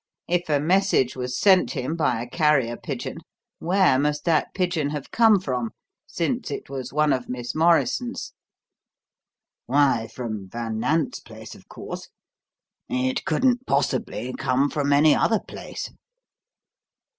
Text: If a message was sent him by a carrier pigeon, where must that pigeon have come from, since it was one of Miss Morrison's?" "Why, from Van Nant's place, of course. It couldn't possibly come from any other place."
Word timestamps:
If 0.27 0.49
a 0.49 0.59
message 0.59 1.15
was 1.15 1.37
sent 1.39 1.73
him 1.73 1.95
by 1.95 2.19
a 2.23 2.27
carrier 2.27 2.75
pigeon, 2.75 3.19
where 3.59 3.99
must 3.99 4.25
that 4.25 4.51
pigeon 4.55 4.89
have 4.89 5.11
come 5.11 5.39
from, 5.39 5.69
since 6.07 6.49
it 6.49 6.71
was 6.71 6.91
one 6.91 7.13
of 7.13 7.29
Miss 7.29 7.53
Morrison's?" 7.53 8.33
"Why, 9.67 10.07
from 10.11 10.49
Van 10.49 10.79
Nant's 10.79 11.19
place, 11.19 11.53
of 11.53 11.67
course. 11.69 12.09
It 12.89 13.25
couldn't 13.25 13.67
possibly 13.67 14.33
come 14.33 14.71
from 14.71 14.91
any 14.91 15.13
other 15.13 15.39
place." 15.39 15.91